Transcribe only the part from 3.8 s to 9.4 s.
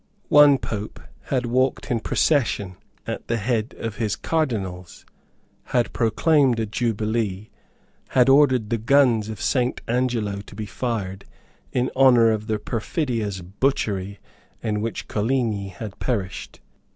his cardinals, had proclaimed a jubilee, had ordered the guns of